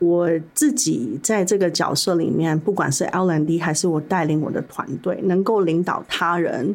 [0.00, 6.74] 我自己在这个角色里面，不管是 L N D 还是我带领我的团队，能够领导他人，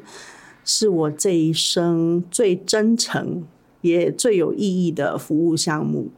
[0.64, 3.44] 是我这一生最真诚
[3.82, 6.10] 也最有意义的服务项目。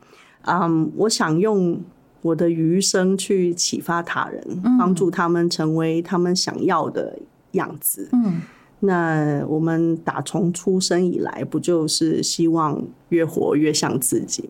[0.42, 1.82] 嗯，我想用
[2.22, 7.18] 我的余生去启发他人，帮助他们成为他们想要的
[7.52, 8.10] 样子。
[8.12, 8.42] 嗯，
[8.82, 14.50] 那我们打从出生以来，不就是希望越活越像自己？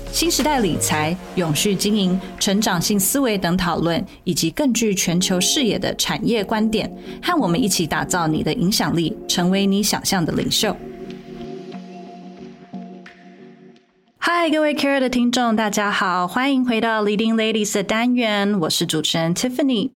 [0.11, 6.91] 新时代理财、永续经营、成长性思维等讨论，以及更具全球视野的产业观点，
[7.23, 10.75] 和我们一起打造你的影响力，成为你想象的领袖。
[14.17, 19.91] 嗨，各位 Care 的听众，大家好，欢迎回到 Leading Ladies 的单元，我是主持人 Tiffany。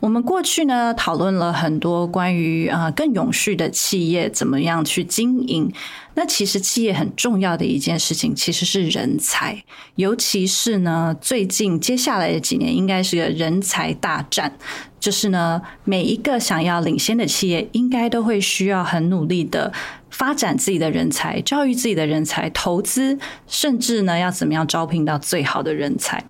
[0.00, 5.72] 我们过去呢讨论了很多关于啊更永续的企业怎么样去经营。
[6.14, 9.62] 那其实企业很重要的一件事情其实是人才，
[9.94, 14.56] 尤其是呢最近接下来的几年应该是个人才大战。
[15.00, 19.72] 就是呢每一个想要领先的企业，应该都会需要很努力的
[20.10, 26.24] 发展自己的人才，教育自己的人才，投资，甚至呢要怎么样招聘到最好的人才。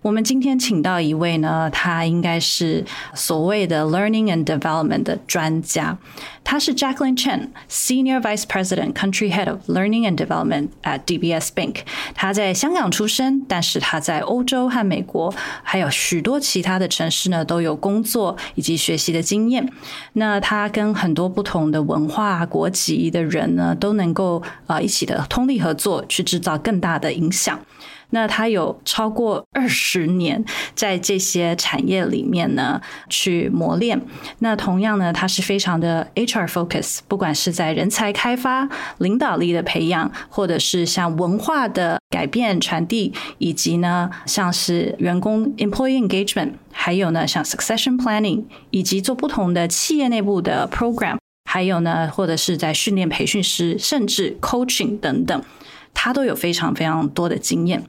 [0.00, 5.98] 我们今天请到一位呢，他应该是所谓的 learning and development 的专家。
[6.44, 11.78] 他是 Jacqueline Chen，Senior Vice President Country Head of Learning and Development at DBS Bank。
[12.14, 19.68] 他在香港出生，但是他在欧洲和美国还有许多其他的城市呢，都有工作以及学习的经验。
[20.12, 27.60] 那他跟很多不同的文化国籍的人呢，都能够啊一起的通力合作，去制造更大的影响。
[28.10, 34.00] 那他有超过二十年在这些产业里面呢去磨练。
[34.38, 55.42] 那同样呢，他是非常的 HR focus，不管是在人才开发、领导力的培养，或者是像文化的改变传递，以及呢像是员工 employee engagement，还有呢像 succession planning，以及做不同的企业内部的 program，还有呢或者是在训练培训师，甚至 coaching 等等。
[56.00, 57.84] 他都有非常非常多的经验，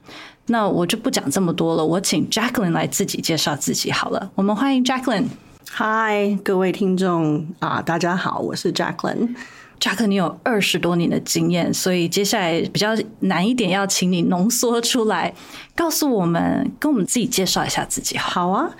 [0.46, 1.86] 那我就不讲这么多了。
[1.86, 4.32] 我请 Jacqueline 来自己介绍自己好了。
[4.34, 5.28] 我们欢迎 Jacqueline。
[5.70, 9.36] 嗨，各位听众啊，大家好，我是 Jacqueline。
[9.78, 12.88] Jacqueline，你有二十多年的经验，所以接下来比较
[13.20, 15.32] 难一点，要请你浓缩出来，
[15.74, 18.16] 告诉我们，跟我们自己介绍一下自己。
[18.18, 18.70] 好啊。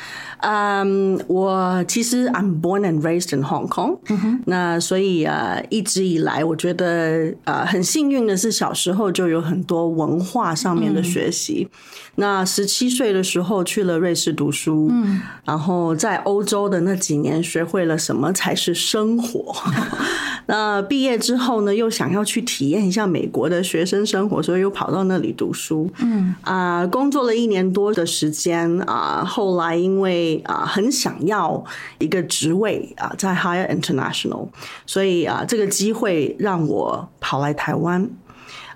[0.43, 3.99] 嗯，我其实 I'm born and raised in Hong Kong，
[4.47, 11.69] 那所以啊，一直以来我觉得呃很幸运的是，小时候就有很多文化上面的学习。
[12.15, 19.55] 那十七岁的时候去了瑞士读书，嗯，然后在欧洲的那几年学会了什么才是生活。
[20.47, 25.89] 那毕业之后呢，又想要去体验一下美国的学生生活，所以又跑到那里读书。
[26.01, 31.65] 嗯啊，工作了一年多的时间啊，后来因为啊，很想要
[31.99, 34.49] 一个职位啊，在 Higher International，
[34.85, 38.11] 所以啊，这个机会让我跑来台湾。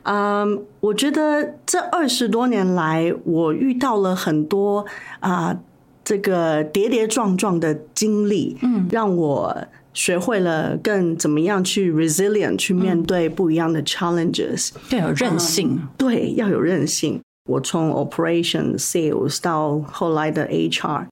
[0.04, 4.84] 嗯，我觉得这二十多年来，我遇到了很多
[5.20, 5.58] 啊，
[6.04, 9.64] 这个跌跌撞撞的经历，嗯，让我
[9.94, 17.22] 学会了更怎么样去 resilient 去面对不一样的 challenges，要有韧性，对，要有韧性。
[17.48, 21.06] 我从 operation sales 到后来的 HR。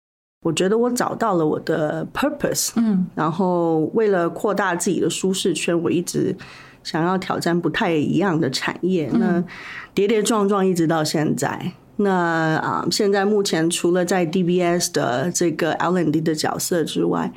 [0.44, 6.37] 我觉得我找到了我的 purpose，嗯，然后为了扩大自己的舒适圈，我一直
[6.82, 9.44] 想要挑战不太一样的产业，那
[9.94, 11.72] 跌跌撞撞一直到现在。
[11.97, 17.32] 那啊，现在目前除了在 DBS 的这个 L&D 的角色之外。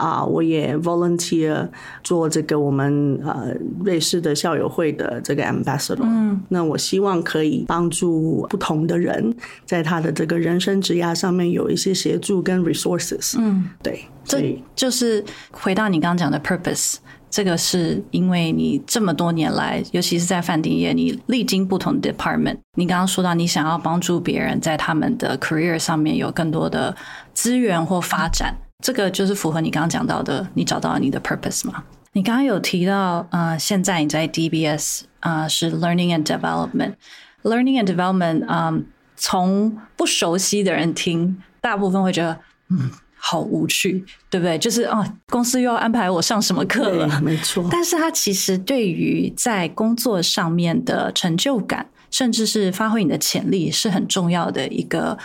[0.00, 1.68] 啊，我也 volunteer
[2.02, 3.54] 做这个我们呃
[3.84, 6.00] 瑞士的校友会的这个 ambassador。
[6.02, 9.34] 嗯，那我希望可以帮助不同的人，
[9.66, 13.36] 在他的这个人生职涯上面有一些协助跟 resources。
[13.38, 16.96] 嗯，对，这就是回到你刚刚讲的 purpose。
[17.30, 22.56] 这个是因为你这么多年来，尤其是在饭店业，你历经不同的 department。
[22.76, 26.96] 你刚刚说到，你想要帮助别人在他们的 career 上面有更多的
[27.32, 28.56] 资源或发展。
[28.80, 31.84] 这个就是符合你刚刚讲到的，你找到了你的 purpose 吗？
[32.12, 38.84] 你刚刚有提到，呃，现在你在 DBS 啊是 learning and development，learning and development，嗯，
[39.16, 42.40] 从不熟悉的人听，大部分会觉得，
[42.70, 44.58] 嗯，好无趣，对不对？
[44.58, 47.68] 就是啊，公司又要安排我上什么课了，没错。
[47.70, 55.16] 但是它其实对于在工作上面的成就感，甚至是发挥你的潜力，是很重要的一个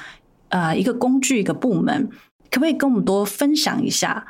[0.50, 2.10] 呃一个工具一个部门。
[2.52, 4.26] 可不可以跟我们多分享一下？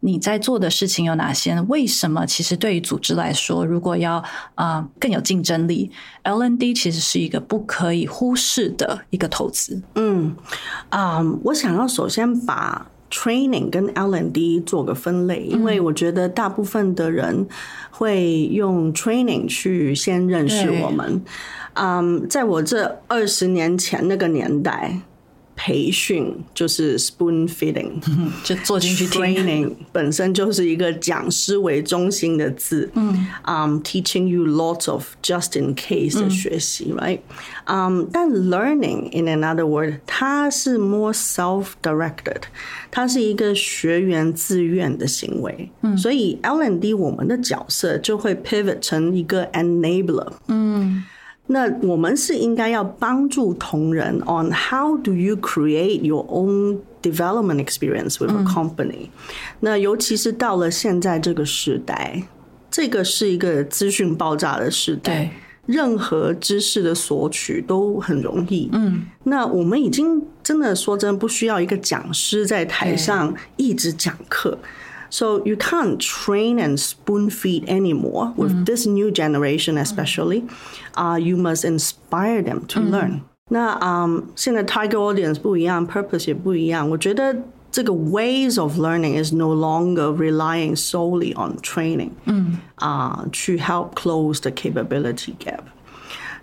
[0.00, 1.60] 你在做的事情有哪些？
[1.62, 2.24] 为什么？
[2.24, 4.22] 其实对于组织来说，如果要
[4.54, 5.90] 啊更有竞争力
[6.22, 9.82] ，L N D 其实是一个不可以忽视的一个投资。
[9.96, 10.36] 嗯
[10.90, 17.48] 啊，我想要首先把 training 跟 L N D 做个分类，因为我觉得大部分的人
[17.90, 21.20] 会用 training 去先认识我们。
[21.74, 25.00] 嗯，在我这二十年前那个年代。
[25.60, 27.90] 培训就是 spoon feeding，
[28.44, 37.18] 就做进去 training 本身就是一个讲师为中心的字，嗯，um teaching you lots of just in case 的学习，right？
[37.64, 42.42] 嗯，但 learning in another word，它是 more self-directed，
[42.92, 51.04] 它是一个学员自愿的行为，嗯，所以 L and D 我们的角色就会 pivot 成一个 enabler，嗯。
[51.50, 59.08] 那我们是应该要帮助同仁 on how do you create your own development experience with a company。
[59.60, 62.22] 那尤其是到了现在这个时代，
[62.70, 65.30] 这个是一个资讯爆炸的时代，
[65.64, 68.68] 任何知识的索取都很容易。
[68.72, 74.58] 嗯，那我们已经真的说真不需要一个讲师在台上一直讲课。
[75.09, 78.65] So you can't train and spoon feed anymore with mm.
[78.65, 80.43] this new generation, especially.
[80.95, 82.89] Uh, you must inspire them to mm.
[82.89, 83.21] learn.
[83.49, 86.89] 那嗯，现在 target audience 不一样，purpose 也不一样。
[86.89, 87.35] 我觉得
[87.71, 95.35] 这个 ways of learning is no longer relying solely on training，嗯啊、uh, to help close the capability
[95.37, 95.59] gap。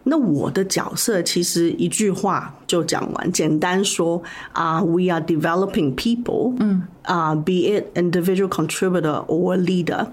[0.04, 4.22] 那我的角色其实一句话就讲完，简单说
[4.52, 10.06] 啊、uh,，we are developing people，嗯啊、uh,，be it individual contributor or leader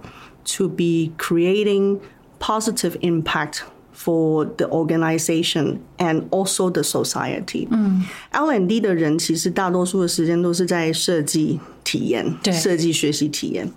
[0.46, 2.00] to be creating
[2.40, 3.62] positive impact
[3.94, 7.67] for the organization and also the society。
[7.71, 13.71] 嗯，L&D 的人其实大多数的时间都是在设计体验，设计学习体验。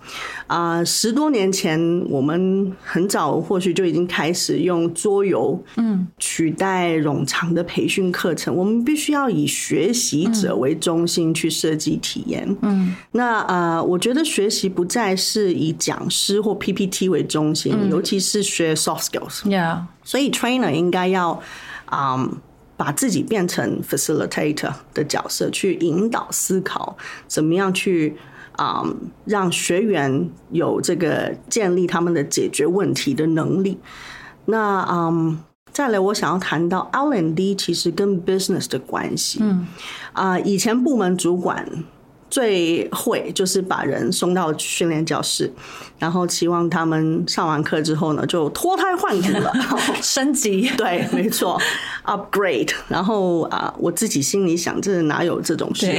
[0.46, 1.78] 啊，十多年前
[2.08, 8.54] 我们很早或许就已经开始用桌游，嗯，取代冗长的培训课程。
[8.54, 12.56] 我们必须要以学习者为中心去设计体验。
[12.62, 19.42] 嗯，那啊，我觉得学习不再是以讲师或 PPT 为中心，尤其是学 soft skills。
[19.44, 21.42] Yeah，所以 trainer 应该要
[21.86, 22.28] 啊。
[22.78, 26.94] 把自己变成 facilitator 的角色，去引导思考，
[27.26, 28.14] 怎么样去
[28.52, 28.84] 啊，
[29.24, 33.78] 让学员有这个建立他们的解决问题的能力。
[34.44, 35.42] 那嗯，
[35.72, 39.38] 再来，我想要谈到 L&D 其实跟 business 的关系。
[39.40, 39.66] 嗯
[40.12, 41.66] 啊，以前部门主管。
[42.28, 45.50] 最会就是把人送到训练教室，
[45.98, 49.52] 然后期望他们上完课之后呢，就脱胎换骨了，
[50.02, 50.68] 升级。
[50.76, 51.60] 对，没错，
[52.04, 52.72] upgrade。
[52.88, 55.96] 然后啊，我自己心里想，这哪有这种事？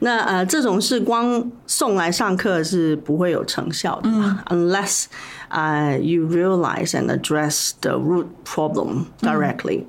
[0.00, 4.08] 那呃，这种事光送来上课是不会有成效的
[4.46, 5.04] ，unless
[5.48, 9.84] 啊，you realize and address the root problem directly。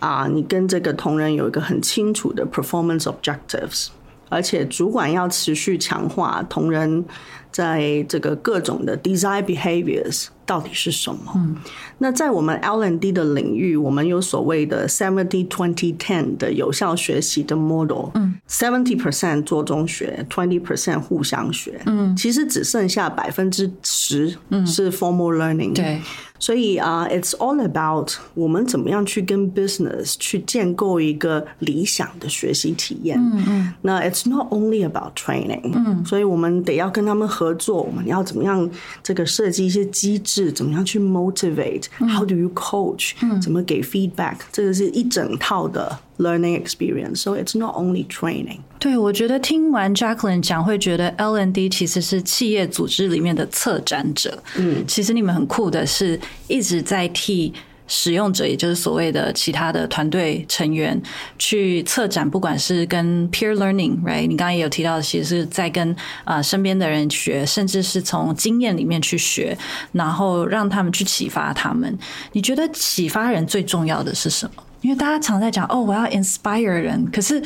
[0.00, 3.86] 啊，你跟这个同仁有一个很清楚的 performance objectives。
[4.34, 7.04] 而且主管要持续强化同仁
[7.52, 11.32] 在这个各种的 design behaviors 到底是什么？
[11.36, 11.56] 嗯，
[11.98, 18.10] 那在我们 LND 的领域，我们有所谓的 seventy twenty ten 的有效学习的 model。
[18.14, 21.80] 嗯，seventy percent 做中学，twenty percent 互相学。
[21.86, 24.36] 嗯，其实只剩下百分之十
[24.66, 25.74] 是 formal learning。
[25.74, 26.00] 对。
[26.40, 33.18] 所以啊，It's all about 我们怎么样去跟 business 去建构一个理想的学习体验。
[33.18, 33.74] 嗯嗯。
[33.80, 35.72] 那 It's not only about training。
[35.72, 36.04] 嗯。
[36.04, 38.68] 所以我们得要跟他们合作，我们要怎么样
[39.02, 43.12] 这个设计一些机制，怎么样去 motivate？How do you coach？
[43.40, 44.36] 怎么给 feedback？
[44.52, 45.98] 这个是一整套的。
[46.18, 47.16] learning experience.
[47.16, 48.60] So it's not only training.
[48.78, 54.40] 对，我觉得听完 Jacqueline 讲，会觉得 L N D 其实是企业组织里面的策展者。
[54.56, 57.52] 嗯，其实你们很酷的是，一直在替
[57.86, 61.00] 使用者，也就是所谓的其他的团队成员
[61.38, 64.26] 去策展，不管是跟 peer learning，right？
[64.26, 69.56] 你刚刚也有提到，其实是在跟啊身边的人学，甚至是从经验里面去学，
[69.92, 71.98] 然后让他们去启发他们。
[72.32, 74.62] 你觉得启发人最重要的是什么？
[74.80, 77.42] 因为大家常在讲哦，我要 inspire 人，可是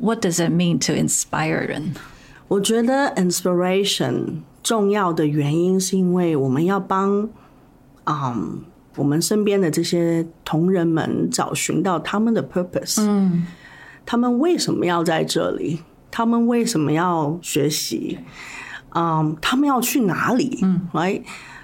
[0.00, 1.94] what does it mean to inspire 人？
[2.48, 7.28] 我觉得 inspiration 重要的原因是因为我们要帮，
[8.04, 8.60] 嗯，
[8.96, 13.00] 我们身边的这些同仁们找寻到他们的 purpose。
[13.00, 13.46] 嗯，
[14.04, 15.80] 他们为什么要在这里？
[16.10, 18.18] 他们为什么要学习？
[18.94, 20.58] 嗯，他们要去哪里？
[20.62, 21.22] 嗯，right？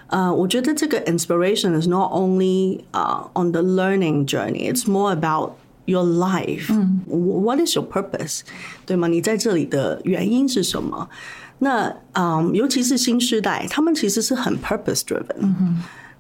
[0.09, 4.71] 呃，我觉得这个 inspiration is not only uh on the learning journey.
[4.71, 5.53] It's more about
[5.87, 6.71] your life.
[7.07, 8.43] What is your purpose？
[8.85, 9.09] 对吗？
[9.09, 11.09] 你在这里的原因是什么？
[11.61, 15.55] 那嗯，尤其是新时代，他们其实是很 purpose driven。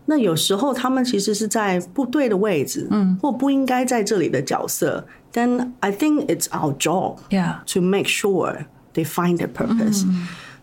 [0.07, 5.07] 那有时候他们其实是在不对的位置，嗯，或不应该在这里的角色。
[5.33, 7.59] Then I think it's our job, Yeah.
[7.73, 10.05] to make sure they find their purpose.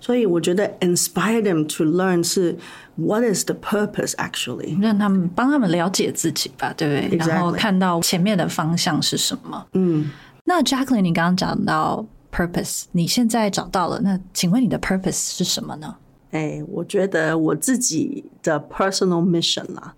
[0.01, 2.58] 所以我觉得 inspire them to learn 是
[2.96, 4.79] what is the purpose actually？
[4.81, 9.65] 让他们帮他们了解自己吧，对不对然后看到前面的方向是什么。
[9.74, 10.10] 嗯，
[10.46, 15.96] 那 Jacqueline，你刚刚讲到 purpose，你现在找到了，那请问你的 purpose 是什么呢？
[16.31, 19.95] 哎，我觉得我自己的 personal mission 啦，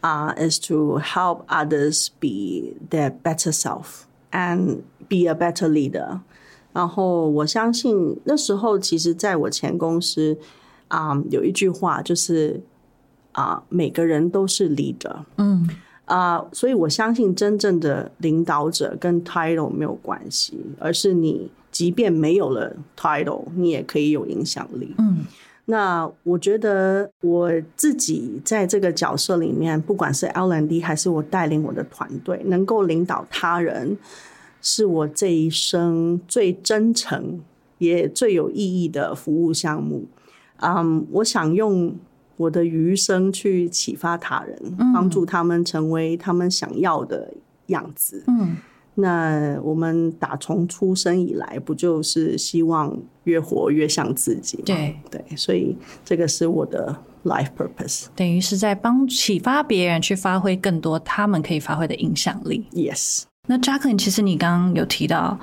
[0.00, 6.20] 啊、i s to help others be their better self and be a better leader。
[6.72, 10.38] 然后我相信那时候，其实在我前公司
[10.88, 12.60] 啊、有一句话就是
[13.32, 15.24] 啊、每个人都是 leader。
[15.36, 15.68] 嗯
[16.04, 24.94] 啊、所以我相信真正的领导者跟 title 没有关系，而是你即便没有了 title，你也可以有影响力。
[24.98, 25.24] 嗯
[25.66, 33.96] 那我觉得我自己在这个角色里面，不管是 L N D 还是我带领我的团队，能够领导他人，
[34.60, 37.40] 是我这一生最真诚
[37.78, 40.06] 也最有意义的服务项目。
[40.56, 41.96] 嗯，我想用
[42.36, 47.32] 我的余生去启发他人，帮助他们成为他们想要的
[47.66, 48.24] 样子。
[48.26, 48.56] 嗯
[48.94, 52.94] 那我们打从出生以来，不就是希望
[53.24, 54.64] 越活越像自己吗？
[54.66, 56.94] 对对，所以这个是我的
[57.24, 58.06] life purpose。
[58.14, 62.66] 等于是在帮启发别人去发挥更多他们可以发挥的影响力。
[62.72, 65.38] Yes，那 Jacqueline，其实你刚刚有提到，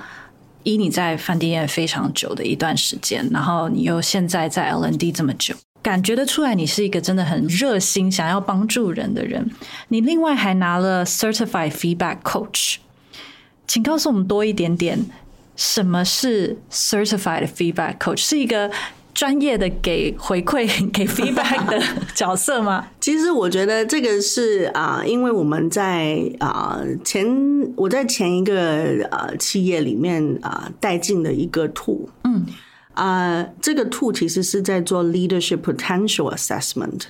[0.62, 9.50] 以你在饭店业非常久的一段时间，然后你又现在在 LND 这么久，感觉得出来你是一个真的很热心、想要帮助人的人。
[9.88, 12.76] 你另外还拿了 Certified Feedback Coach，
[13.70, 14.98] 请告诉我们多一点点，
[15.54, 18.16] 什么是 Certified Feedback Coach？
[18.16, 18.68] 是一个
[19.14, 21.80] 专业的给回馈、 给 feedback 的
[22.12, 22.88] 角色吗？
[23.00, 27.24] 其实我觉得这个是啊、因为我们在啊、前
[27.76, 32.44] 我在前一个呃企业里面啊、带进的一个 tool，嗯
[32.94, 37.02] 啊、这个 tool 其实是在做 leadership potential assessment。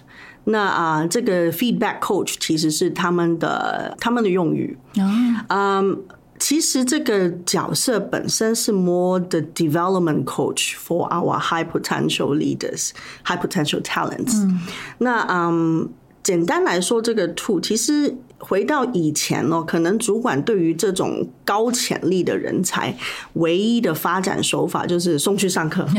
[0.44, 4.76] 那啊、这个 feedback coach 其实是他们的他们的用语。
[4.98, 6.02] 啊，嗯，
[6.40, 12.90] 其实这个角色本身是 more the development coach for our high potential leaders,
[13.24, 14.50] high potential talents。
[14.98, 15.88] 那嗯，
[16.22, 22.96] 简单来说，这个 two 其实回到以前哦，可能主管对于这种高潜力的人才，
[23.34, 25.86] 唯一的发展手法就是送去上课。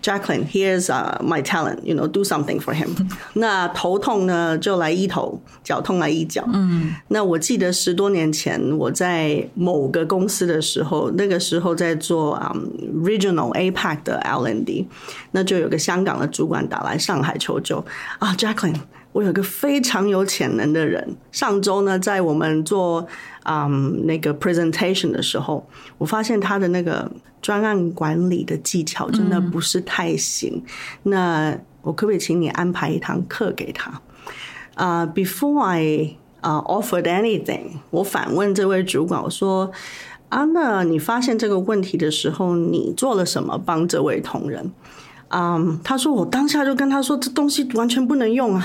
[0.00, 1.82] Jacqueline, here's uh, my talent.
[1.82, 2.90] You know, do something for him.
[3.34, 6.44] 那头痛呢，就来医头；脚痛来医脚。
[6.52, 14.86] 嗯，那我记得十多年前我在某个公司的时候，那个时候在做啊、um, regional APAC 的 L&D，
[15.32, 17.84] 那就有个香港的主管打来上海求救
[18.20, 18.76] 啊，Jacqueline。
[19.18, 23.04] 我有个非常有潜能的人，上周呢，在我们做
[23.42, 27.10] 嗯那个 presentation 的时候，我发现他的那个
[27.42, 30.62] 专案管理的技巧真的不是太行。
[31.02, 34.00] 那我可不可以请你安排一堂课给他？
[34.76, 39.72] 啊、b e f o r e I 啊、offered anything，我反问这位主管，我说
[40.28, 44.70] 啊，那你发现这个问题的时候，你做了什么帮这位同仁？
[45.30, 48.64] 嗯，他说我当下就跟他说，这东西完全不能用啊。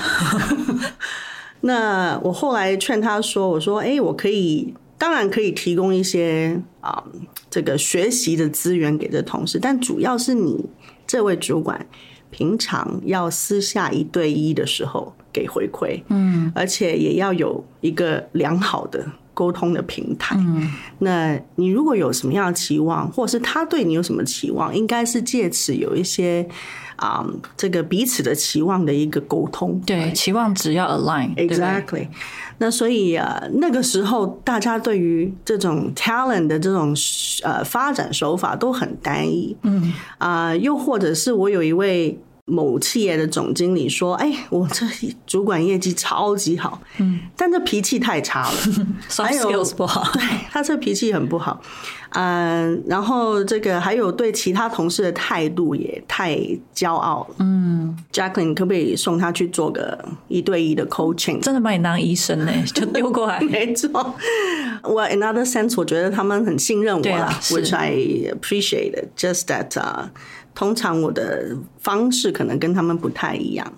[1.60, 7.02] 那我后来劝他说，我说，哎，我可以，当然可以提供一些啊、
[7.50, 10.64] 这个学习的资源给这同事，但主要是你
[11.06, 11.86] 这位主管
[12.30, 20.36] 平常要私下一对一的时候给回馈，嗯，而且也要有一个良好的沟通的平台。
[20.38, 26.48] 嗯，那你如果有什么样的期望，或者是他对你有什么期望，应该是借此有一些
[26.96, 27.26] 啊、
[27.56, 29.80] 这个彼此的期望的一个沟通。
[29.84, 32.06] 对，期望只要 align，Exactly。
[32.58, 36.96] 那所以啊，那个时候大家对于这种 talent 的这种
[37.42, 39.56] 呃发展手法都很单一。
[39.62, 44.84] 嗯啊、又或者是我有一位某企业的总经理说：“哎，我这
[45.26, 48.58] 主管业绩超级好，嗯，但这脾气太差了。
[49.08, 50.06] ”，soft 还有不好。
[50.12, 51.60] 对他这脾气很不好
[52.10, 56.38] 嗯，然后这个还有对其他同事的态度也太
[56.74, 57.36] 骄傲了。
[57.38, 59.98] 嗯，Jacqueline 可不可以送他去做个
[60.28, 61.40] 一对一的 coaching？
[61.40, 63.40] 真的把你当医生呢， 就丢过来。
[63.40, 63.88] 没错，
[64.82, 67.94] 我 another sense，我觉得他们很信任我啦，which I
[68.32, 68.92] appreciate.
[69.16, 70.10] Just that 啊，
[70.54, 73.72] 通常我的方式可能跟他们不太一样。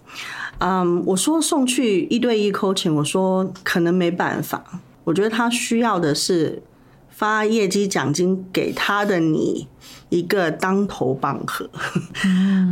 [0.58, 4.80] 嗯，我说送去一对一 coaching，我说可能没办法。
[5.04, 6.62] 我觉得他需要的是。
[7.08, 9.66] 发业绩奖金给他的你
[10.10, 11.66] 一个当头棒喝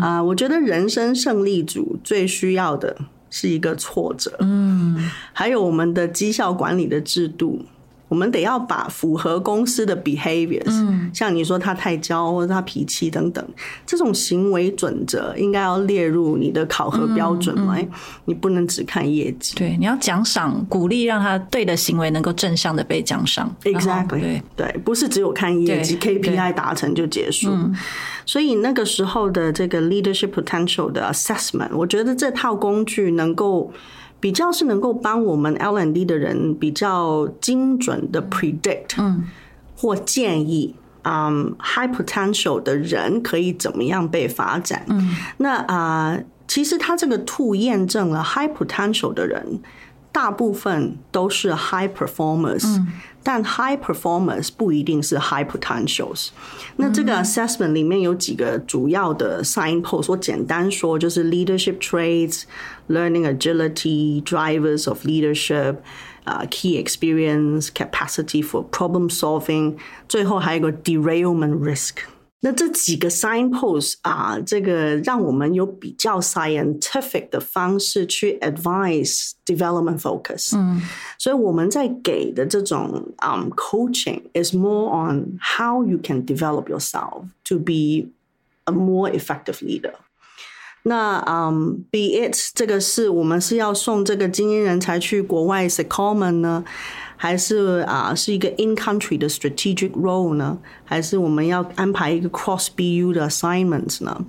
[0.03, 0.23] 啊！
[0.23, 2.95] 我觉得人生胜利组最需要的
[3.31, 7.65] 是一个挫折，嗯，还有我们的绩效管理的制度。
[8.15, 13.45] 我们得要把符合公司的 behaviors，嗯，像你说他太骄或者他脾气等等，
[13.85, 17.77] 这种行为准则应该要列入你的考核标准嘛？
[18.27, 19.57] 你不能只看业绩。
[19.57, 23.53] 对，你要奖赏鼓励，让他对的行为能够正向的被奖赏。
[23.65, 27.51] Exactly，对对，不是只有看业绩 KPI 达成就结束。
[28.25, 33.73] 所以那个时候的这个 leadership potential 的 assessment，我觉得这套工具能够。
[34.25, 39.23] 比较是能够帮我们 L n D 的人比较精准的 predict，嗯，
[39.77, 44.87] 或建议，嗯，high potential 的人可以怎么样被发展？
[44.89, 49.61] 嗯，那啊，其实他这个 two 验证了 high potential 的人。
[50.14, 52.84] 大部分都是 high performers，
[53.24, 56.30] 但 high performers 不一定是 high potentials。
[56.78, 65.78] 那这个 assessment 里面有几个主要的 signpost，我简单说就是 leadership traits、learning agility、drivers of leadership、
[66.24, 69.76] 啊 key experience、capacity for problem solving，
[70.08, 71.98] 最后还有个 derailment risk。
[72.44, 80.56] 那这几个 signpost 啊，这个让我们有比较 scientific 的方式去 advise development focus。
[80.56, 80.82] 嗯，
[81.18, 88.08] 所以我们在给的这种 um coaching is more on how you can develop yourself to be
[88.64, 89.96] a more effective leader。
[90.84, 96.64] 那嗯，be it 这个是我们是要送这个精英人才去国外 s e c o m m o n 呢？
[97.17, 100.59] 还是啊，是一个 in country 的 strategic role 呢？
[100.85, 104.25] 还是我们要安排一个 cross BU 的 assignments 呢？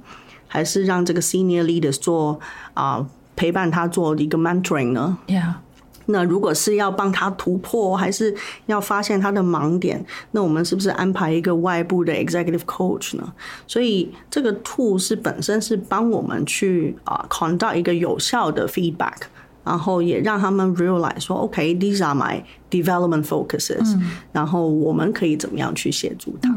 [0.47, 2.39] 还是让这个 senior leaders 做
[2.73, 5.55] 啊，陪伴他做一个 mentoring 呢？Yeah。
[6.07, 8.35] 那如果是要帮他突破，还是
[8.67, 13.33] 要发现他的盲点，那我们是不是安排一个外部的 executive coach 呢？
[13.65, 19.15] 所以这个 tool 是本身是帮我们去啊 conduct 一个有效的 feedback。
[19.65, 23.99] 然后也让他们 realize 说，OK，these are my development focuses。
[24.31, 26.49] 然后我们可以怎么样去协助他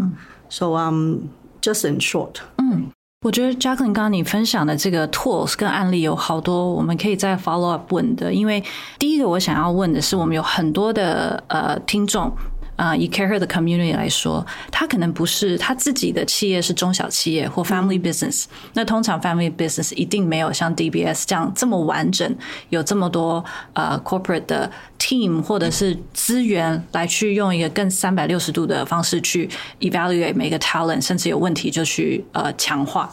[0.50, 1.16] ？So um,
[1.60, 2.92] just in short，嗯，
[3.22, 8.32] 我觉得 Jacqueline 刚刚你分享的这个 tools 跟案例有好多，我们可以再 follow up 问的。
[8.32, 8.62] 因为
[8.98, 12.30] 第一个我想要问的是，我们有很多的呃听众。
[12.78, 18.44] 啊，以 Care 的 community 来说，他可能不是他自己的企业是中小企业或 family business。
[18.74, 22.32] 那通常 family business 一定没有像 DBS 这样这么完整，
[22.68, 33.12] 有这么多呃 corporate 的 team 或者是资源来去用一个更三百六十度的方式去 evaluate 每个 talent，甚至有问题就去呃强化。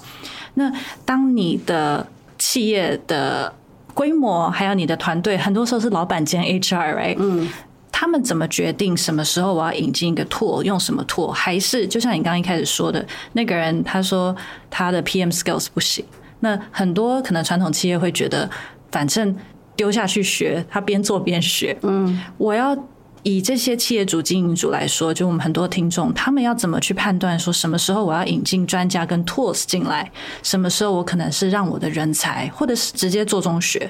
[0.54, 0.71] 那
[1.04, 2.06] 当你的
[2.38, 3.51] 企业的
[3.95, 7.15] 规模还有你的团队，很多时候是老板兼 HR，right？
[7.17, 7.49] 嗯。
[7.98, 11.32] 他们怎么决定什么时候我要引进一个 tool，用什么 tool？
[11.32, 14.36] 还是就像你刚刚一开始说的，那个人他说
[14.70, 16.04] 他的 PM skills 不行。
[16.42, 18.50] 那很多可能传统企业会觉得，
[18.92, 19.34] 反正
[19.78, 21.78] 丢下去学，他边做边学。
[21.84, 22.78] 嗯，我要
[23.24, 30.12] 以这些企业主、经营主来说，就我们很多听众，他们要怎么去判断说什么时候我要引进专家跟 tools 进来，
[30.44, 33.90] 什么时候我可能是让我的人才，或者是直接做中学？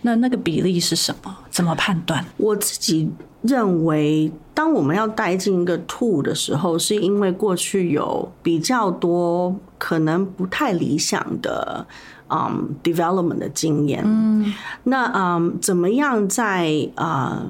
[0.00, 1.36] 那那个比例是什么？
[1.50, 2.24] 怎么判断？
[2.38, 3.10] 我自己。
[3.44, 11.86] 认为，当我们要带进一个 tool 的时候，是因为过去有比较多可能不太理想的
[12.28, 14.02] 嗯 development 的经验。
[14.04, 14.52] 嗯，
[14.84, 17.46] 那嗯，怎么样在啊？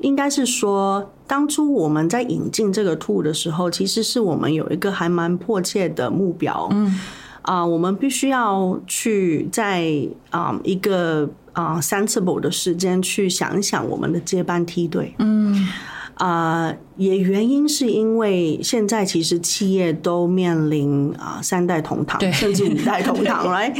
[0.00, 6.68] 应该是说，当初我们在引进这个 tool 的时候，其实是我们有一个还蛮迫切的目标。
[6.70, 6.98] 嗯，
[7.42, 9.86] 啊，我们必须要去在
[10.30, 11.28] 啊一个。
[11.52, 15.12] 啊，sensible 的时间去想一想我们的接班梯队。
[15.18, 15.68] 嗯，
[16.14, 23.74] 啊，也原因是因为现在其实企业都面临啊三代同堂，甚至五代同堂， 来，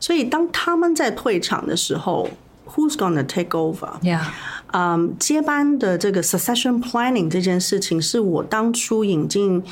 [0.00, 2.28] 所以当他们在退场的时候
[2.74, 4.24] ，Who's gonna take over？Yeah，
[4.72, 9.62] 嗯，接班的这个 succession planning 这件事情是我当初引进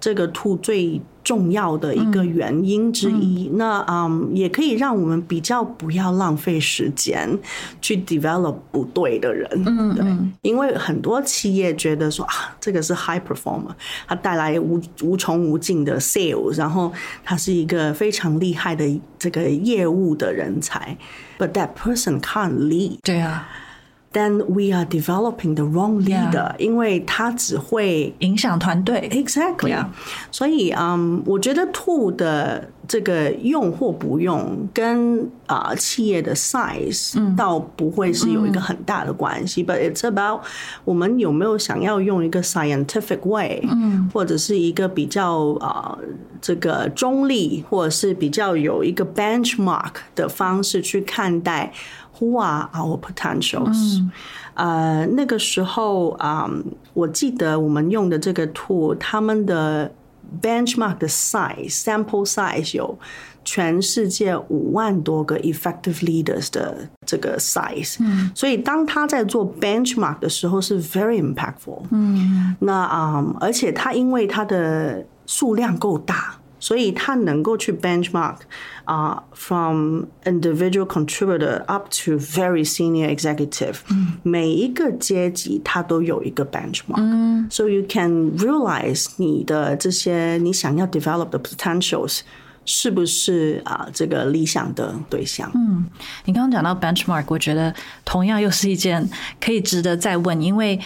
[0.00, 3.50] 这个 tool 最重要的一个原因之一。
[3.54, 7.38] 那嗯，也可以让我们比较不要浪费时间
[7.82, 9.48] 去 develop 不对的人。
[9.66, 13.72] 嗯，对，因为很多企业觉得说啊，这个是 high performer，
[14.06, 16.92] 他带来无无穷无尽的 sales，然后
[17.24, 20.96] 他是一个非常厉害的这个业务的人才
[21.38, 22.98] ，but that person can't lead。
[23.02, 23.46] 对啊。
[24.12, 26.56] Then we are developing the wrong leader，、yeah.
[26.58, 29.08] 因为他只会影响团队。
[29.12, 29.86] Exactly，、yeah.
[30.30, 40.40] 所以嗯，我觉得 tool 的这个用或不用跟啊、呃、企业的 size 倒不会是有一个很大的关系、嗯、，but it's about
[40.86, 46.08] 我们有没有想要用一个 scientific way，嗯，或者是一个比较啊、呃、
[46.40, 51.72] 这个中立，或者是比较有一个 benchmark 的方式去看待。
[52.18, 54.10] Who are our potentials？、嗯、
[54.54, 59.92] 呃，那个时候啊、嗯，我记得我们用的这个 tool，他们的
[60.42, 62.98] benchmark 的 size sample size 有
[63.44, 71.84] 全世界五万多个 effective leaders 的这个 size，、嗯、所以当他在做 benchmark 的时候是 very impactful。
[71.90, 76.34] 嗯，那啊、嗯，而且他因为他的数量够大。
[76.59, 78.37] 所以他能够去 benchmark
[78.85, 91.39] 啊、uh,，from individual contributor up to very senior executive，、嗯、每一个阶级它都有一个 benchmark，嗯，so you can realize 你的这些你想要 develop 的
[91.39, 92.21] potentials
[92.65, 95.51] 是不是啊、uh, 这个理想的对象？
[95.55, 95.85] 嗯，
[96.23, 97.73] 你刚刚讲到 benchmark，我觉得
[98.05, 99.09] 同样又是一件
[99.41, 100.79] 可以值得再问，因为。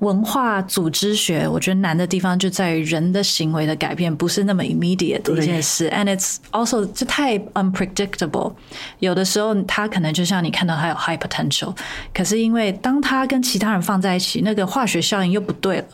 [0.00, 8.52] 文化组织学，我觉得难的地方就在于人的行为的改变不是那么 immediate 的一件事，and it's also 就太 unpredictable。
[9.00, 11.74] 有的时候，他可能就像你看到他有 high potential，
[12.14, 15.84] 可是因为当他跟其他人放在一起，那个化学效应又不对了。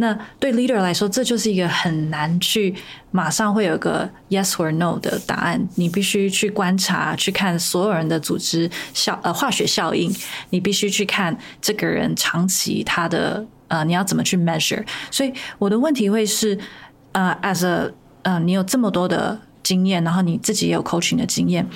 [0.00, 2.72] 那对 leader 来说，这就是一个很难去
[3.10, 5.68] 马上会有个 yes or no 的答案。
[5.74, 10.08] 你必须去观察，去看所有人的组织效呃化学效应，
[10.50, 14.84] 你必须去看这个人长期他的呃你要怎么去 measure。
[15.10, 16.56] 所以我的问题会是
[17.10, 21.68] 呃 as a 呃你有这么多的经验，然后你自己也有 coaching 的经验，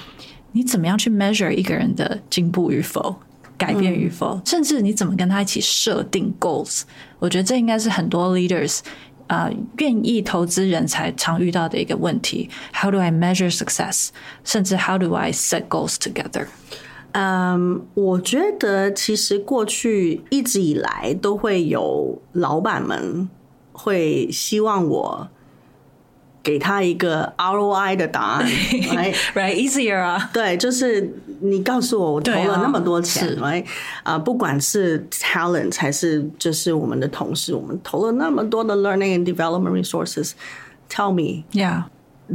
[0.52, 3.16] 你怎么样去 measure 一个人的进步与否？
[3.64, 6.82] 改变与否，嗯、甚至你怎么跟他一起设定 goals？
[7.18, 8.80] 我觉得这应该是很多 leaders
[9.28, 12.50] 啊、呃、愿意投资人才常遇到的一个问题。
[12.72, 14.08] How do I measure success？
[14.42, 16.46] 甚至 How do I set goals together？
[17.12, 23.28] 嗯、um,，我觉得其实过去一直以来都会有老板们
[23.72, 25.28] 会希望我。
[26.42, 33.64] 给他一个 ROI 的答案，right right easier 啊，对，就是你告诉我我投了那么多钱，right
[34.02, 41.84] 啊、呃，不管是 talent 还是就是我们的同事，我们投了那么多的 learning and development resources，tell me，yeah。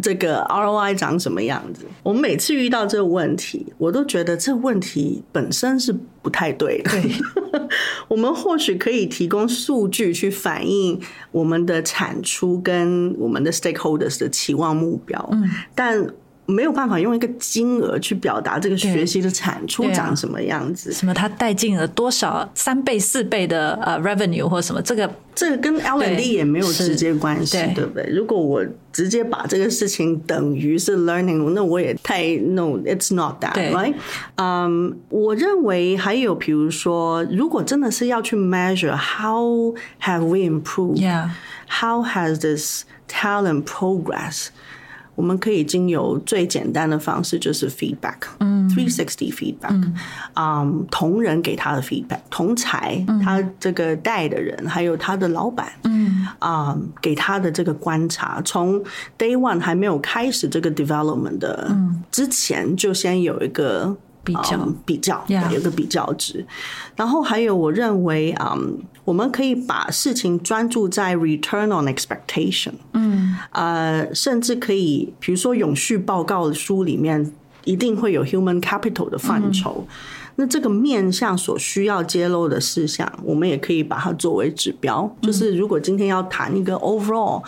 [0.01, 1.85] 这个 ROI 长什么样子？
[2.03, 6.91] 我们每次遇到这个问题，我都觉得这个问题本身是不太对的。
[6.91, 7.11] 对，
[8.07, 10.99] 我们或许可以提供数据去反映
[11.31, 16.07] 我们的产出跟我们的 stakeholders 的期望目标，嗯，但
[16.49, 20.89] 没有办法用一个金额去表达这个学习的产出长什么样子。
[20.91, 21.13] 啊、什么？
[21.13, 24.81] 它带进了多少三倍、四倍的呃 revenue 或什么？
[24.81, 28.05] 这个这个跟 L&D 也没有直接关系，对不对？
[28.13, 28.65] 如果我
[28.96, 33.94] 直接把这个事情等于是 learning，那我也太 no，it's not that，right？
[34.36, 42.12] 嗯、um,，我认为还有比如说，如果真的是要去 measure how have we improved，how、yeah.
[42.12, 44.48] has this talent progress？
[45.17, 49.95] 我们可以经由最简单的方式，就是 feedback，嗯，three sixty feedback，嗯
[50.35, 58.79] ，um, 同仁给他的 feedback，同才、嗯、他这个带的人，还有他的老板，嗯，啊、um,，给他的这个观察，从
[59.17, 63.97] day one 还没有开始这个 development 的，嗯，之前就先有一个。
[64.27, 66.45] 比较、um, 比较.有一个比较值，
[66.97, 68.73] 然后还有我认为啊，um,
[69.07, 77.31] 我们可以把事情专注在 return on expectation，嗯，呃，甚至可以，比如说永续报告书里面
[77.63, 79.87] 一定会有 human capital 的范畴。
[79.87, 79.95] 嗯
[80.39, 85.11] 那这个面向所需要揭露的事项，我们也可以把它作为指标。
[85.19, 87.41] 就是如果今天要谈一个 overall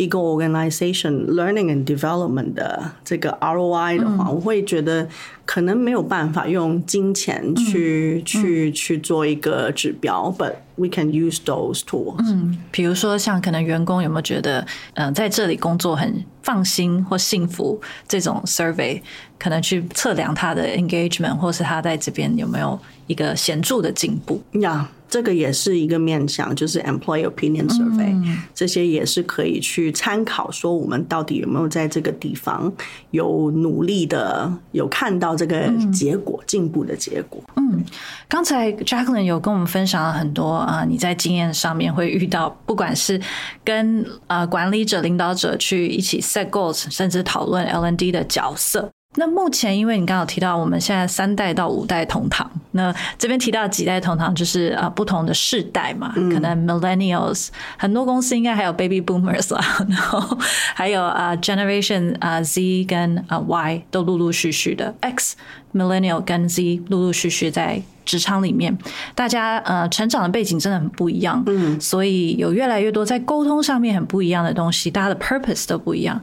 [0.00, 5.06] 一个 organization learning and development 的这个 ROI 的话，我会觉得
[5.44, 12.16] 可能没有办法用金钱去去去做一个指标，but we can use those tools。
[12.20, 19.02] 嗯，比如说像可能员工有没有觉得，嗯，在这里工作很放心或幸福这种 survey，
[19.38, 24.40] 可能去测量他的 engagement，或是他在这边有没有一个显著的进步？
[24.60, 24.88] 呀。
[25.10, 28.14] 这个也是一个面向，就是 employee opinion survey，
[28.54, 32.72] 这些也是可以去参考，说我们到底有没有在这个地方
[33.10, 37.42] 有努力的，有看到这个结果进步的结果。
[37.56, 37.84] 嗯，
[38.28, 43.20] 刚才 Jacqueline 有跟我们分享了很多啊，你在经验上面会遇到，不管是
[43.64, 48.88] 跟呃管理者、领导者去一起 set goals，甚至讨论 L N D 的角色。
[49.16, 60.38] 那目前，因为你刚刚提到我们现在三代到五代同堂，那这边提到几代同堂，就是啊不同的世代嘛，可能 Millennials 很多公司应该还有 Baby Boomers 啦， 然后
[60.74, 65.36] 还有啊 Generation 啊 Z 跟啊 Y 都陆陆续续的 X
[65.74, 68.78] Millennial 跟 Z 陆陆续续在职场里面，
[69.16, 76.22] 大家呃成长的背景真的很不一样，嗯，所以有越来越多在沟通上面很不一样的东西，大家的 Purpose 都不一样。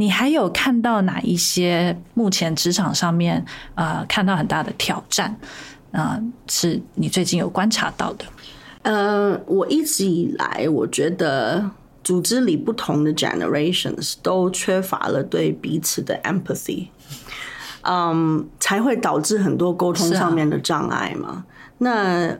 [0.00, 5.36] 你还有看到哪一些目前职场上面啊看到很大的挑战
[5.90, 6.20] 啊？
[6.48, 8.24] 是你最近有观察到的？
[8.82, 11.68] 呃，我一直以来我觉得
[12.04, 16.86] 组织里不同的 generations 都缺乏了对彼此的 empathy，
[17.82, 21.44] 嗯，才会导致很多沟通上面的障碍嘛。
[21.78, 22.32] 那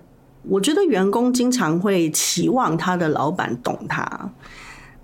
[0.45, 4.31] 我觉得员工经常会期望他的老板懂他。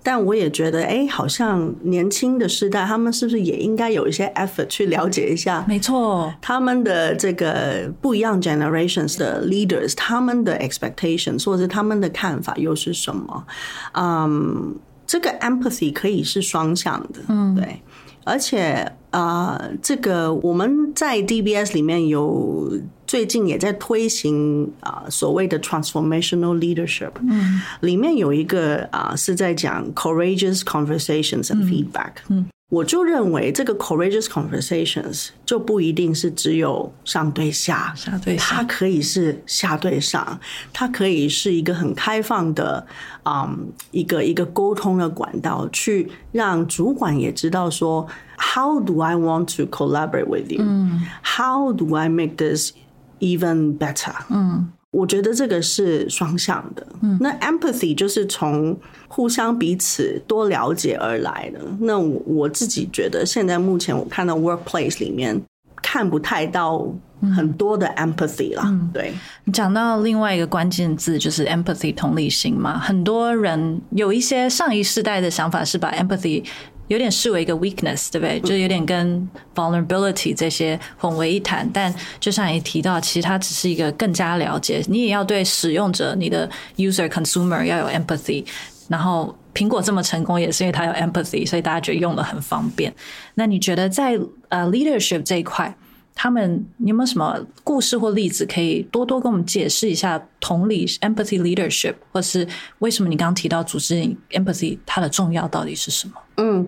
[0.05, 5.65] 但我也觉得，哎，好像年轻的时代，他们是不是也应该有一些 effort 去了解一下？
[5.67, 13.47] 没错，他们的这个不一样 generations 的 leaders，他们的 expectations 或者他们的看法又是什么？
[13.93, 14.75] 嗯，
[15.07, 17.81] 这个 empathy 可以是双向的，嗯，对。
[18.25, 32.45] 而且啊，这个我们在 DBS 里面有最近也在推行啊所谓的 transformational leadership，嗯，里面有一个啊是在讲 courageous conversations and feedback，嗯。
[32.75, 40.37] 我就认为这个 courageous conversations 就不一定是只有上对下，下对下，它可以是下对上，
[40.73, 42.85] 它可以是一个很开放的，
[43.23, 48.05] 嗯，一个一个沟通的管道，去让主管也知道说
[48.37, 50.61] ，How do I want to collaborate with you？
[50.61, 52.73] 嗯，How do I make this
[53.19, 54.15] even better？
[54.29, 54.67] 嗯。
[54.95, 56.87] 我觉得这个是双向的。
[57.01, 58.77] 嗯，那 empathy 就是从
[59.09, 61.59] 互相彼此多了解而来的。
[61.81, 65.39] 那我自己觉得，现在目前我看到 workplace 里面
[65.81, 66.87] 看不太到
[67.35, 68.63] 很多的 empathy 啦。
[68.93, 76.43] 对你讲到另外一个关键字就是 empathy 同理心嘛，很多人有一些上一世代的想法是把 empathy。
[76.87, 78.39] 有点视为一个 weakness，对不对？
[78.41, 81.69] 就有点跟 vulnerability 这些混为一谈。
[81.73, 88.45] 但就像你提到，其实它只是一个更加了解，你也要对使用者、你的 user consumer 要有 empathy。
[88.87, 92.93] 然后苹果这么成功，也是因为它有 empathy，所以大家觉得用的很方便。
[93.33, 94.19] 那你觉得在
[94.49, 95.75] 呃 leadership 这一块？
[96.17, 102.47] 他们你有没有什么故事或例子可以多多跟我们解释一下同理 empathy leadership，或是
[102.79, 103.95] 为什么你刚刚提到组织
[104.31, 106.13] empathy 它的重要到底是什么？
[106.37, 106.67] 嗯，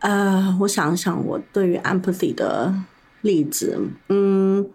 [0.00, 2.72] 呃，我想想，我对于 empathy 的
[3.22, 4.68] 例子，嗯，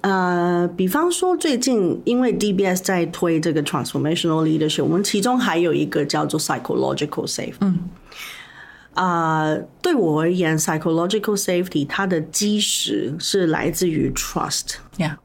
[0.00, 7.78] 呃，比方说最近因为 DBS 在推这个 transformational leadership，我们其中还有一个叫做 psychological safe，嗯。
[9.00, 14.74] 啊，对我而言，psychological safety 它的基石是来自于 trust。
[14.98, 15.16] Yeah，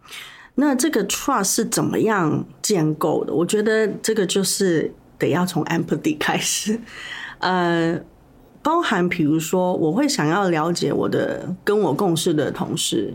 [0.55, 3.33] 那这个 trust 是怎么样建构的？
[3.33, 6.79] 我觉得这个就是得要从 empathy 开始。
[7.39, 7.99] 呃，
[8.63, 13.13] 包含比如说，我会想要了解我的跟我共事的同事，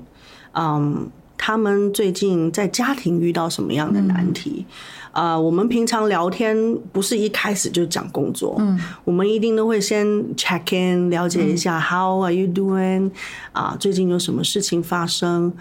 [0.53, 1.11] 嗯，
[1.43, 4.67] 他们最近在家庭遇到什么样的难题。
[5.11, 6.55] 啊，我们平常聊天
[6.93, 13.11] 不是一开始就讲工作，嗯，我们一定都会先 check in 了解一下 How are you doing？
[13.53, 15.53] 啊，最近有什么事情发生？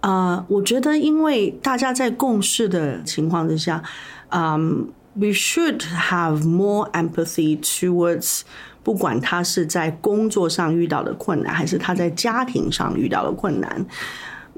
[0.00, 3.82] 啊，我觉得因为大家在共事的情况之下，
[4.30, 8.40] 嗯，we should have more empathy towards
[8.82, 13.86] 不管他是在工作上遇到的困难，还是他在家庭上遇到的困难，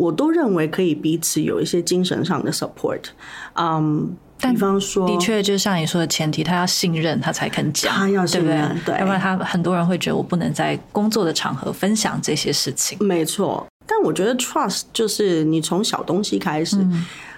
[0.00, 3.02] 我都认为可以彼此有一些精神上的 support，
[3.54, 4.16] 嗯。
[4.42, 12.96] 比方说，的确，就像你说的前提，他要信任，他才肯讲，他要信任，对，要不然他很多人会觉得我不能在工作的场合分享这些事情。
[13.06, 16.78] 没错，但我觉得 trust 就是你从小东西开始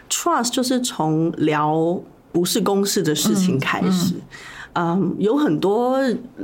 [0.08, 4.14] ，trust 就是从聊不是公事的事情开始。
[4.74, 5.98] 嗯，有很多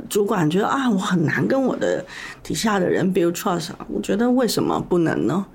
[0.09, 2.05] 主管觉得啊，我很难跟我的
[2.43, 5.45] 底下的人 build trust，我觉得为什么不能呢？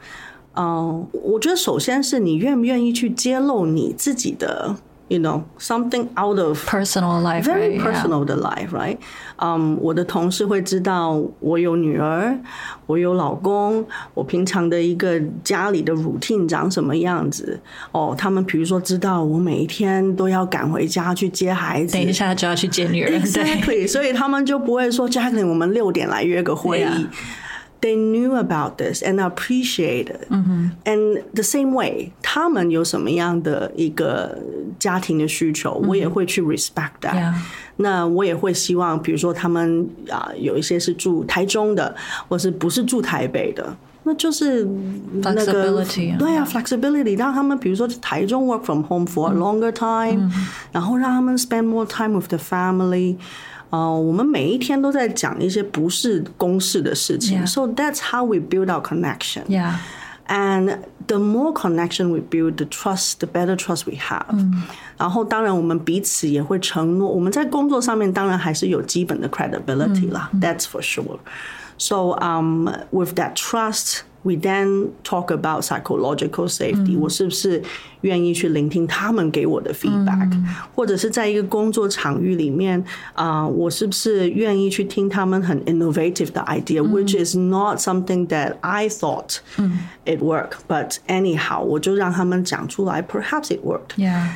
[0.56, 4.76] 嗯，我觉得首先是你愿不愿意去揭露你自己的。
[5.08, 8.96] you know something out of personal life, very personal 的 life, right?
[9.36, 12.36] 嗯，我的同事会知道我有女儿，
[12.86, 17.60] 我有老公，我平常的一个家里的 routine 长什么样子。
[17.92, 26.84] 哦，他们比如说知道我每一天都要赶回家去接孩子，等一下就要去接女儿，Exactly，所以他们就不会说 Jacqueline，我们六点来约个会议。
[26.84, 27.06] Yeah.
[27.83, 30.27] They knew about this and appreciate it.
[30.83, 34.37] And the same way，他们有什么样的一个
[34.77, 37.15] 家庭的需求，我也会去 respect that。
[37.15, 37.33] Yeah.
[37.77, 41.95] 那我也会希望，比如说他们啊、有一些是住台中的，
[42.27, 43.73] 或是不是住台北的。
[44.03, 44.67] 那就是
[45.13, 50.29] 那个 Flexibility 啊对啊，flexibility 让他们比如说台中 work from home for a longer time，、
[50.73, 53.15] 然后让他们 spend more time with the family。
[53.73, 57.47] 呃，我们每一天都在讲一些不是公事的事情 Yeah.
[57.47, 59.43] so that's how we build our connection.
[59.47, 59.75] Yeah.
[60.27, 64.25] And the more connection we build, the trust, the better trust we have.
[64.95, 71.17] 然后，当然我们彼此也会承诺，我们在工作上面当然还是有基本的 credibility 啦、That's for sure.
[71.79, 77.61] So, um, with that trust, we then talk about psychological safety、我是不是
[78.01, 80.29] 愿意去聆听他们给我的 feedback，、
[80.75, 89.37] 或者是在一个工作场域里面，啊、我是不是愿意去听他们很 innovative 的 idea，which、is not something that I thought
[90.05, 93.95] it worked, but anyhow，我就让他们讲出来，perhaps it worked。
[93.97, 94.27] Yeah.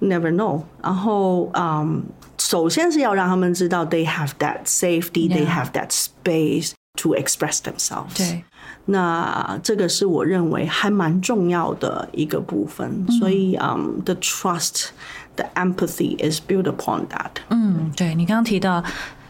[0.00, 0.64] never know。
[0.82, 2.02] 然后，嗯，
[2.36, 5.64] 首先是要让他们知道 they have that safety, they Yeah.
[5.64, 8.16] have that space to express themselves。
[8.16, 8.44] 对。
[8.87, 13.05] 那这个是我认为还蛮重要的一个部分。
[13.19, 14.87] 所以，嗯，the trust,
[15.35, 17.29] the empathy is built upon that。
[17.49, 18.83] 嗯，对你刚刚提到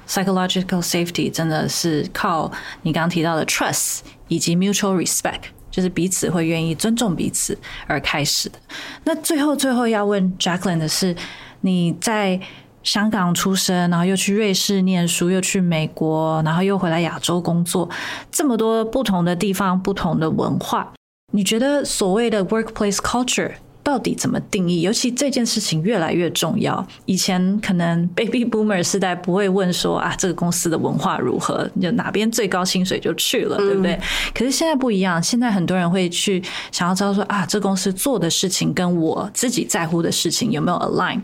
[0.07, 2.51] psychological safety，真的是靠
[2.83, 8.57] 你刚刚提到的 trust 以及 mutual respect，就是彼此会愿意尊重彼此而开始的。
[9.03, 11.15] 那最后最后要问 Jacqueline 的是，
[11.61, 12.39] 你在
[12.87, 17.89] 香港出生，然后又去瑞士念书，又去美国，然后又回来亚洲工作，
[18.31, 20.93] 这么多不同的地方、不同的文化，
[21.33, 23.51] 你觉得所谓的 workplace culture
[23.83, 24.81] 到底怎么定义？
[24.81, 26.85] 尤其这件事情越来越重要。
[27.05, 33.99] 以前可能 baby boomer 时代不会问说啊，这个公司的文化如何，就哪边最高薪水就去了，对不对？
[34.33, 41.21] 可是现在不一样，现在很多人会去想要知道说啊，这公司做的事情跟我自己在乎的事情有没有 align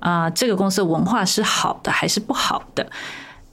[0.00, 2.88] 啊、这个公司的文化是好的还是不好的？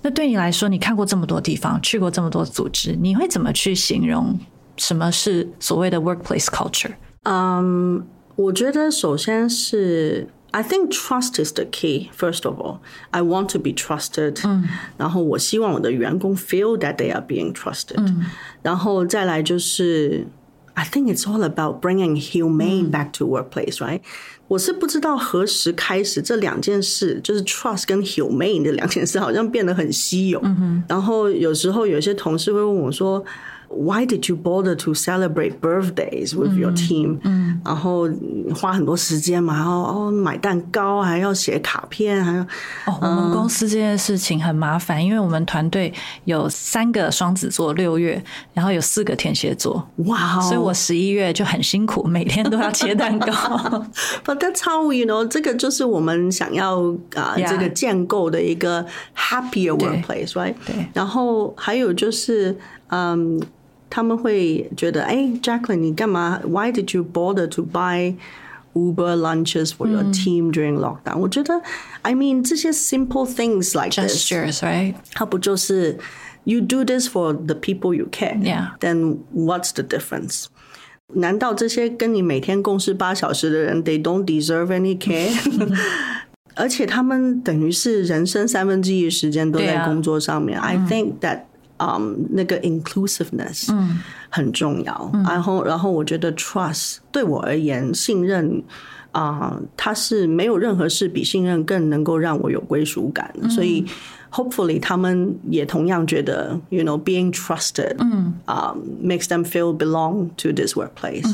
[0.02, 4.40] 那对你来说，你看过这么多地方，去过这么多组织，你会怎么去形容
[4.78, 6.94] 什么是所谓的 workplace culture？
[7.24, 8.06] 嗯，
[8.36, 12.10] 我觉得首先是 I think trust is the key.
[12.16, 12.78] First of all,
[13.10, 14.40] I want to be trusted.
[14.98, 18.16] 然后我希望我的员工 feel that they are being trusted.
[18.62, 20.28] 然后再来就是。
[20.78, 24.02] I think it's all about bringing humane back to workplace, right?
[24.48, 30.40] 我是不知道何时开始这两件事，就是 trust 跟 humane 这两件事，好像变得很稀有。
[30.88, 33.24] 然后有时候有些同事会问我说
[33.76, 37.20] ，Why did you bother to celebrate birthdays with your team？
[37.24, 38.08] 嗯然后
[38.54, 42.44] 花很多时间嘛，然后哦买蛋糕，还要写卡片，还要
[42.86, 45.92] 哦，我们公司这件事情很麻烦，因为我们团队
[46.26, 50.42] 有三个双子座六月，然后有四个天蝎座，哇哦！
[50.42, 53.32] 所以我十一月就很辛苦，每天都要切蛋糕。
[54.24, 56.82] But that's how you know，这个就是我们想要
[57.16, 57.50] 啊、Yeah.
[57.50, 58.86] 这个建构的一个
[59.18, 60.54] happier workplace，right？
[60.66, 62.58] 对然后还有就是，
[62.90, 63.42] 嗯，
[63.89, 66.41] 他们会觉得，哎，Jacqueline，你干嘛？
[66.45, 68.15] Why did you bother to buy
[68.75, 71.61] Uber lunches for your team during lockdown？、我觉得，
[72.03, 74.95] I mean，这些 simple things like this， Gestures, right?
[75.13, 75.99] 它不就是
[76.45, 78.39] you do this for the people you care?
[78.41, 78.79] Yeah.
[78.79, 80.47] Then what's the difference?
[81.13, 85.29] 难道这些跟你每天共事八小时的人，they don't deserve any care？
[86.55, 90.59] 而且他们等于是人生三分之一的时间都对啊在工作上面。
[90.61, 91.43] I think that
[91.78, 93.70] um 那个 inclusiveness
[94.30, 95.12] 很重要。
[95.26, 98.64] 然后，然后我觉得 trust 对我而言，信任
[99.12, 103.34] 啊、它是没有任何事比信任更能够让我有归属感。
[103.50, 103.86] 所以
[104.30, 111.34] ，hopefully 他们也同样觉得，you know being trusted，嗯啊、makes them feel belong to this workplace。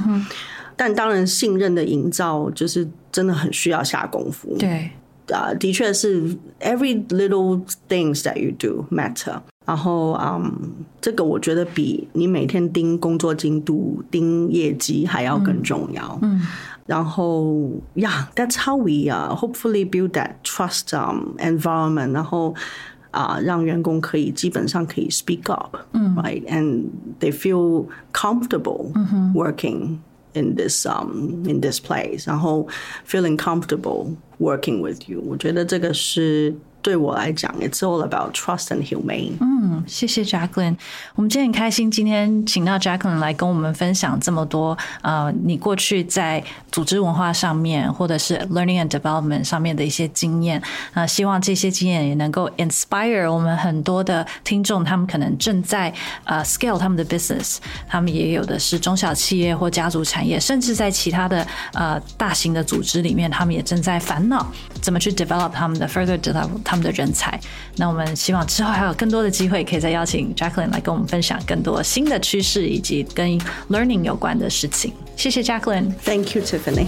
[0.75, 4.55] 但当然，信任的营造就是真的很需要下功夫。
[4.59, 4.91] 对，
[5.31, 9.41] 啊，的确是 every little things that you do matter。
[9.70, 10.52] 然后，嗯，
[11.00, 16.18] 这个我觉得比你每天盯工作进度、盯业绩还要更重要。
[16.22, 16.40] 嗯，
[16.86, 22.12] 然后，Yeah，that's how we 啊、hopefully build that trust um environment。
[22.12, 22.54] 然后。
[23.12, 26.82] 啊，让员工可以基本上可以 speak up，嗯，right，and
[27.18, 28.92] they feel comfortable
[29.32, 29.96] working
[30.34, 32.68] in this um in this place，然后
[33.08, 39.33] feeling comfortable working with you，我觉得这个是 对我来讲，it's all about trust and humane。
[39.39, 40.75] 嗯，谢谢 Jacqueline。
[41.15, 50.61] 我们今天很开心，今天请到 Jacqueline 来跟我们分享这么多呃，你过去在组织文化上面，或者是 learning and development 上面的一些经验。
[50.93, 57.57] 啊，希望这些经验也能够 inspire 我们很多的听众，他们可能正在呃 scale 他们的 business，
[57.87, 64.45] 他们也有的是中小企业或家族产业，甚至在其他的呃大型的组织里面，他们也正在烦恼
[64.81, 66.49] 怎么去 develop 他们的 further develop。
[66.71, 67.37] 他们的人才，
[67.75, 73.37] 那我们希望之后还有更多的机会，可以再邀请 Jacqueline 来跟我们分享更多新的趋势以及跟
[73.69, 74.93] learning 有关的事情。
[75.17, 76.87] 谢谢 Jacqueline，Thank you Tiffany。